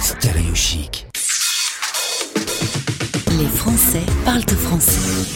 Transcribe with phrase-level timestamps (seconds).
[0.00, 1.06] Stéréo chic.
[3.38, 5.28] Les Français parlent français.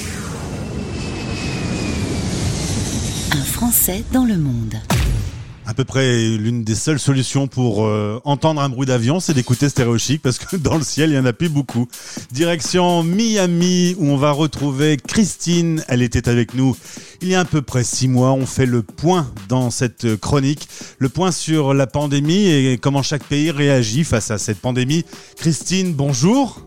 [3.32, 4.74] Un Français dans le monde.
[5.66, 9.70] À peu près l'une des seules solutions pour euh, entendre un bruit d'avion, c'est d'écouter
[9.70, 11.88] Stéréo Chic parce que dans le ciel, il y en a plus beaucoup.
[12.32, 15.82] Direction Miami où on va retrouver Christine.
[15.88, 16.76] Elle était avec nous
[17.22, 18.32] il y a à peu près six mois.
[18.32, 23.24] On fait le point dans cette chronique, le point sur la pandémie et comment chaque
[23.24, 25.04] pays réagit face à cette pandémie.
[25.36, 26.60] Christine, bonjour.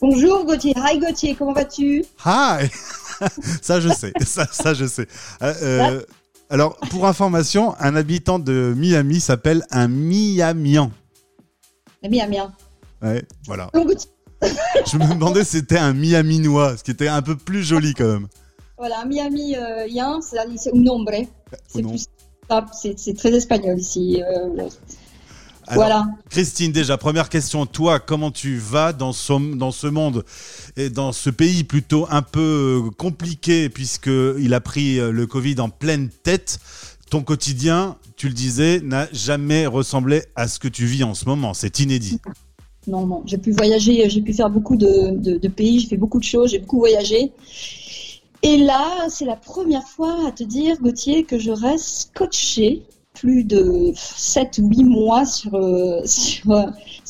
[0.00, 0.74] Bonjour Gauthier.
[0.76, 2.04] Hi Gauthier, comment vas-tu?
[2.24, 2.68] Hi.
[3.62, 5.08] ça je sais, ça, ça je sais.
[5.42, 6.02] Euh, euh,
[6.50, 10.90] alors, pour information, un habitant de Miami s'appelle un Miamian.
[12.02, 12.52] Un Miamian.
[13.02, 13.70] Ouais, voilà.
[14.86, 18.06] Je me demandais si c'était un Miaminois, ce qui était un peu plus joli quand
[18.06, 18.28] même.
[18.76, 19.56] Voilà, un Miami
[19.88, 21.12] yen, c'est un nombre.
[22.72, 24.22] C'est très espagnol ici.
[24.22, 24.68] euh,
[25.68, 26.06] Alors, Voilà.
[26.30, 27.66] Christine, déjà, première question.
[27.66, 30.24] Toi, comment tu vas dans ce, dans ce monde
[30.76, 35.60] et dans ce pays plutôt un peu euh, compliqué puisqu'il a pris euh, le Covid
[35.60, 36.58] en pleine tête?
[37.10, 41.24] Ton quotidien, tu le disais, n'a jamais ressemblé à ce que tu vis en ce
[41.26, 41.54] moment.
[41.54, 42.18] C'est inédit.
[42.86, 45.96] Non, non, j'ai pu voyager, j'ai pu faire beaucoup de, de- de pays, j'ai fait
[45.98, 47.32] beaucoup de choses, j'ai beaucoup voyagé.
[48.42, 52.82] Et là, c'est la première fois à te dire, Gauthier, que je reste scotché
[53.20, 56.66] plus de 7 ou 8 mois sur, euh, sur, euh,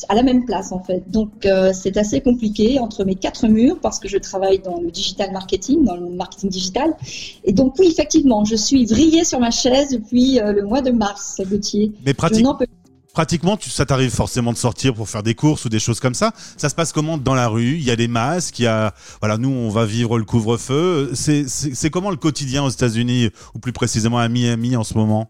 [0.09, 1.03] à la même place en fait.
[1.11, 4.91] Donc euh, c'est assez compliqué entre mes quatre murs parce que je travaille dans le
[4.91, 6.97] digital marketing, dans le marketing digital.
[7.45, 10.91] Et donc oui, effectivement, je suis vrillée sur ma chaise depuis euh, le mois de
[10.91, 11.93] mars, Gauthier.
[12.05, 12.67] Mais pratique- peux
[13.15, 16.15] pratiquement, tu, ça t'arrive forcément de sortir pour faire des courses ou des choses comme
[16.15, 16.33] ça.
[16.57, 17.75] Ça se passe comment dans la rue?
[17.75, 21.11] Il y a des masques, il y a, voilà, nous on va vivre le couvre-feu.
[21.15, 25.29] C'est comment le quotidien aux États-Unis ou plus précisément à Miami en ce moment?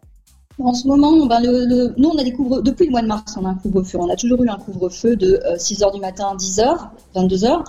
[0.61, 3.07] En ce moment, ben, le, le- nous, on a des couvre depuis le mois de
[3.07, 3.97] mars, on a un couvre-feu.
[4.01, 7.65] On a toujours eu un couvre-feu de 6h du matin, 10h, 22h.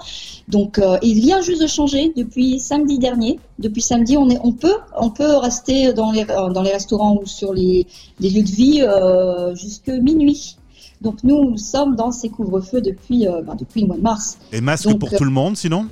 [0.47, 3.39] Donc, euh, il vient juste de changer depuis samedi dernier.
[3.59, 7.19] Depuis samedi, on, est, on, peut, on peut rester dans les, euh, dans les restaurants
[7.21, 7.86] ou sur les,
[8.19, 10.58] les lieux de vie euh, jusque minuit.
[11.02, 14.37] Donc, nous, nous sommes dans ces couvre-feux depuis, euh, ben, depuis le mois de mars.
[14.52, 15.85] Et masque Donc, pour euh, tout le monde sinon?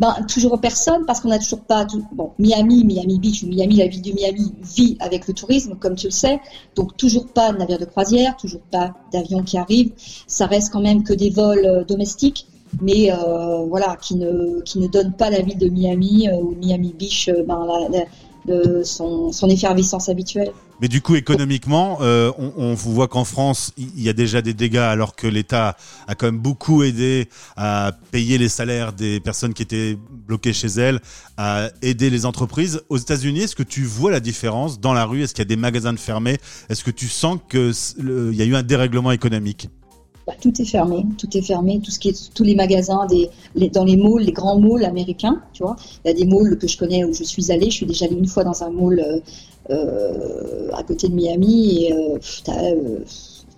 [0.00, 1.84] Ben, toujours personne parce qu'on n'a toujours pas.
[1.84, 5.94] tout- Bon, Miami, Miami Beach, Miami, la ville de Miami vit avec le tourisme, comme
[5.94, 6.40] tu le sais.
[6.74, 9.92] Donc, toujours pas de navire de croisière, toujours pas d'avion qui arrive.
[10.26, 12.46] Ça reste quand même que des vols euh, domestiques,
[12.80, 16.54] mais euh, voilà, qui ne, qui ne donnent pas la ville de Miami euh, ou
[16.60, 20.52] Miami Beach ben, la- la- son, son effervescence habituelle.
[20.80, 24.54] Mais du coup, économiquement, euh, on, on voit qu'en France, il y a déjà des
[24.54, 25.76] dégâts, alors que l'État
[26.06, 30.68] a quand même beaucoup aidé à payer les salaires des personnes qui étaient bloquées chez
[30.68, 31.00] elles,
[31.36, 32.82] à aider les entreprises.
[32.88, 35.22] Aux États-Unis, est-ce que tu vois la différence dans la rue?
[35.22, 36.38] Est-ce qu'il y a des magasins fermés?
[36.68, 39.68] Est-ce que tu sens qu'il y a eu un dérèglement économique?
[40.30, 43.28] Bah, tout est fermé, tout est fermé, tout ce qui est tous les magasins des,
[43.56, 45.74] les- dans les malls, les grands malls américains, tu vois.
[46.04, 47.68] Il y a des malls que je connais où je suis allée.
[47.68, 49.18] Je suis déjà allée une fois dans un mall euh,
[49.70, 52.18] euh, à côté de Miami et euh,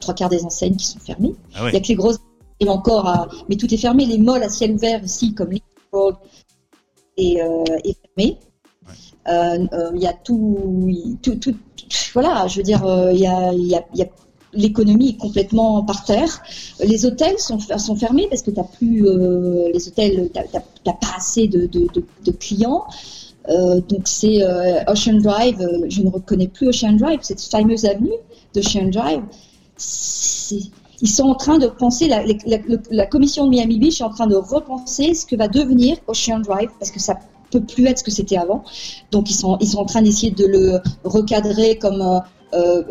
[0.00, 1.34] trois quarts des enseignes qui sont fermées.
[1.54, 2.16] Ah Il y a que les grosses
[2.60, 4.06] et encore, à- mais tout est fermé.
[4.06, 6.16] Les malls à ciel ouvert ici, comme Leesburg,
[7.18, 7.36] est,
[7.84, 8.38] est fermé.
[9.28, 10.88] Il y a tout,
[11.22, 11.54] tout, tout-
[12.14, 12.80] voilà, je veux dire,
[13.12, 14.08] il y a, il y a- il y a-
[14.54, 16.42] l'économie est complètement par terre.
[16.84, 20.92] Les hôtels sont, sont fermés parce que t'as plus euh, les hôtels, t'as t'as- t'as
[20.94, 22.84] pas assez de, de, clients.
[23.48, 25.58] Euh, donc c'est euh, Ocean Drive.
[25.88, 28.12] je ne reconnais plus Ocean Drive, cette fameuse avenue
[28.54, 29.22] d'Ocean Drive.
[31.04, 32.22] Ils sont en train de penser, la-
[32.90, 36.38] la commission de Miami Beach est en train de repenser ce que va devenir Ocean
[36.40, 37.19] Drive parce que ça
[37.50, 38.62] peut plus être ce que c'était avant.
[39.10, 42.00] Donc ils sont, ils sont en train d'essayer de le recadrer comme
[42.54, 42.82] euh,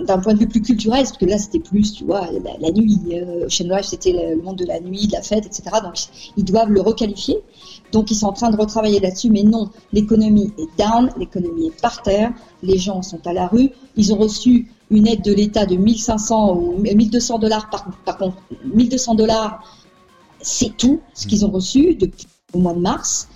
[0.00, 2.28] d'un point de vue plus culturel, parce que là c'était plus, tu vois,
[2.60, 2.98] la, nuit.
[3.12, 5.62] Euh, Ocean Drive c'était le, monde de la nuit, de la fête, etc.
[5.82, 5.94] Donc
[6.36, 7.38] ils doivent le requalifier.
[7.92, 11.80] Donc ils sont en train de retravailler là-dessus, mais non, l'économie est down, l'économie est
[11.80, 12.32] par terre,
[12.62, 16.54] les gens sont à la rue, ils ont reçu une aide de l'État de 1500
[16.54, 19.64] ou 1200 dollars par, par contre, 1200 dollars,
[20.40, 23.28] c'est tout ce qu'ils ont reçu depuis le mois de mars.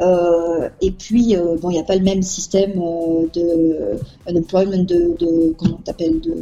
[0.00, 3.98] Euh, et puis, euh, bon, il n'y a pas le même système euh, de
[4.28, 4.86] unemployment,
[5.56, 6.32] comment on t'appelle, de,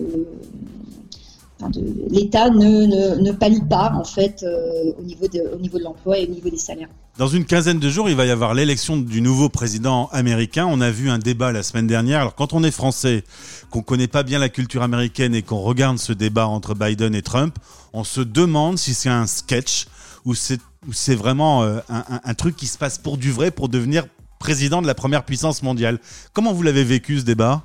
[2.10, 6.50] l'État ne, ne, ne pas en fait euh, au niveau de, l'emploi et au niveau
[6.50, 6.88] des salaires.
[7.18, 10.66] Dans une quinzaine de jours, il va y avoir l'élection du nouveau président américain.
[10.68, 12.20] On a vu un débat la semaine dernière.
[12.20, 13.24] Alors, quand on est français,
[13.70, 17.22] qu'on connaît pas bien la culture américaine et qu'on regarde ce débat entre Biden et
[17.22, 17.56] Trump,
[17.92, 19.86] on se demande si c'est un sketch
[20.24, 23.68] ou c'est ou c'est vraiment euh, un, truc qui se passe pour du vrai pour
[23.68, 24.06] devenir
[24.38, 26.00] président de la première puissance mondiale.
[26.32, 27.62] Comment vous l'avez vécu ce débat?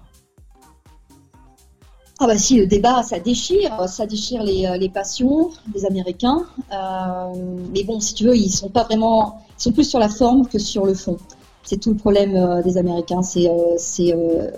[2.19, 6.45] Ah bah si, le débat, ça déchire, ça déchire les, les passions des Américains.
[6.71, 7.33] Euh,
[7.73, 10.47] mais bon, si tu veux, ils sont pas vraiment, ils sont plus sur la forme
[10.47, 11.17] que sur le fond.
[11.65, 14.51] C'est tout le problème euh, des Américains, c'est euh, euh,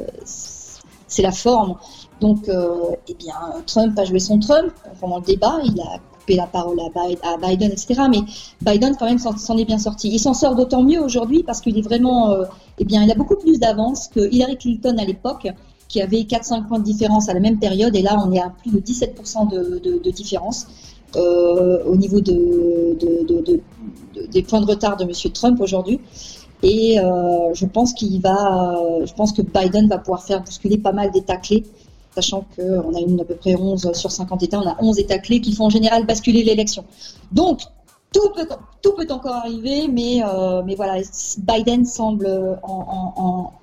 [1.08, 1.76] c'est la forme.
[2.20, 6.00] Donc, eh bien, Trump a joué son Trump pendant le débat, il a
[6.36, 8.02] la parole à Biden, etc.
[8.10, 8.20] Mais
[8.62, 10.10] Biden, quand même, s'en est bien sorti.
[10.10, 12.36] Il s'en sort d'autant mieux aujourd'hui parce qu'il est vraiment,
[12.80, 15.48] eh bien, il a beaucoup plus d'avance que Hillary Clinton à l'époque
[15.88, 18.50] qui avait 4-5 points de différence à la même période, et là on est à
[18.50, 20.68] plus de 17% de, de, de, différence
[21.16, 22.98] euh, au niveau de,
[24.32, 25.12] des points de retard de M.
[25.34, 26.00] Trump aujourd'hui.
[26.64, 28.76] Et euh, je pense qu'il va,
[29.06, 31.64] je pense que Biden va pouvoir faire bousculer pas mal d'États clés,
[32.22, 35.20] sachant qu'on a une à peu près 11 sur 50 États, on a 11 États
[35.20, 36.84] clés qui font en général basculer l'élection.
[37.32, 37.62] Donc
[38.14, 38.48] tout peut,
[38.82, 41.02] tout peut encore arriver, mais, euh, mais voilà,
[41.40, 42.28] Biden semble
[42.64, 43.54] en, en,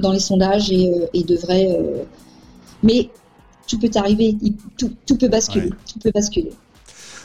[0.00, 1.68] dans les sondages et, euh, et devrait.
[1.70, 2.04] Euh,
[2.82, 3.10] mais
[3.68, 4.36] tout peut arriver,
[4.78, 6.52] tout, tout, peut basculer, tout peut basculer.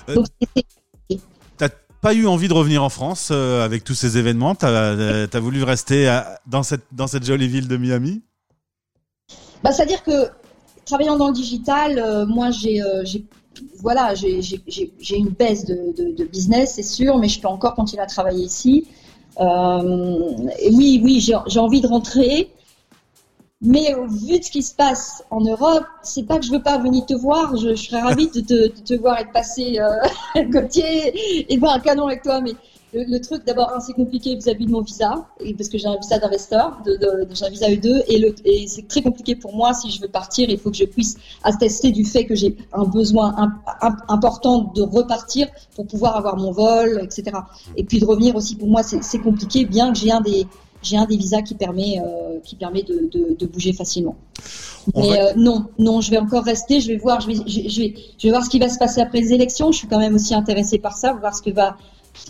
[0.10, 0.26] Euh, Donc,
[1.58, 1.70] T'as
[2.02, 4.56] pas eu envie de revenir en France avec tous ces événements?
[4.56, 8.24] T'as as voulu rester dans, cette, dans cette jolie ville de Miami?
[9.64, 10.30] Bah, C'est-à-dire que
[10.86, 12.82] travaillant dans le digital, moi j'ai
[13.80, 18.02] voilà, j'ai une baisse de, de, de business, c'est sûr, mais je peux encore continuer
[18.02, 18.88] à travailler ici.
[19.40, 22.52] Euh, oui, oui, j'ai envie de rentrer.
[23.64, 26.64] Mais au vu de ce qui se passe en Europe, c'est pas que je veux
[26.64, 27.56] pas venir te voir.
[27.58, 31.76] Je, serais ravie de te, de te, voir être passé euh, Gauthier et de voir
[31.76, 32.42] un canon avec toi.
[32.42, 32.54] Mais
[32.94, 35.28] le, truc, d'abord, c'est compliqué vis-à-vis de mon visa,
[35.58, 38.88] parce que j'ai un visa d'investeur, de, de, j'ai un visa E2, et, et c'est
[38.88, 39.74] très compliqué pour moi.
[39.74, 42.84] Si je veux partir, il faut que je puisse attester du fait que j'ai un
[42.84, 43.54] besoin
[44.10, 47.38] important de repartir pour pouvoir avoir mon vol, etc.
[47.78, 50.46] Et puis de revenir aussi, pour moi, c'est compliqué, bien que j'ai un des
[50.84, 54.16] j'ai un des visas qui permet, euh, qui permet de, de, de, bouger facilement.
[54.96, 56.82] Mais euh, non, non, je vais encore rester.
[56.82, 59.00] Je vais voir, je vais, je, vais, je vais voir ce qui va se passer
[59.00, 59.72] après les élections.
[59.72, 61.78] Je suis quand même aussi intéressée par ça, voir ce que va,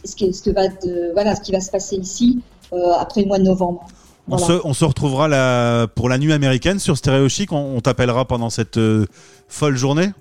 [0.03, 2.39] ce, que, ce que va, de, voilà, ce qui va se passer ici
[2.73, 3.85] euh, après le mois de novembre.
[4.29, 7.51] On, se, on, se, retrouvera la, pour la nuit américaine sur Stéréo Chic.
[7.51, 9.05] On, on t'appellera pendant cette euh,
[9.47, 10.11] folle journée.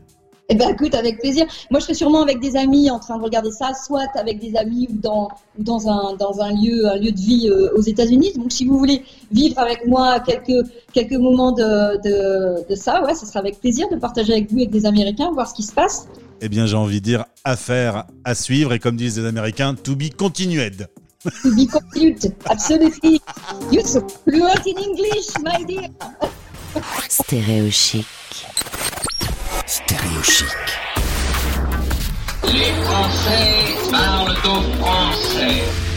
[0.53, 1.47] Eh ben écoute, avec plaisir.
[1.71, 4.57] Moi, je serai sûrement avec des amis en train de regarder ça, soit avec des
[4.57, 5.29] amis ou dans,
[5.59, 8.33] dans, un, dans un, lieu, un lieu de vie euh, aux États-Unis.
[8.35, 13.15] Donc, si vous voulez vivre avec moi quelques, quelques moments de, de, de, ça, ouais,
[13.15, 15.73] ce sera avec plaisir de partager avec vous, avec des Américains, voir ce qui se
[15.73, 16.09] passe.
[16.43, 19.95] Eh bien, j'ai envie de dire affaire à suivre et comme disent les Américains, to
[19.95, 20.89] be continued.
[21.43, 23.21] To be continued, absolutely.
[23.71, 25.91] You're so fluent in English, my dear.
[27.09, 28.07] Stéréo chic.
[29.67, 30.47] Stéréo chic.
[32.45, 35.90] Les Français parlent aux Français.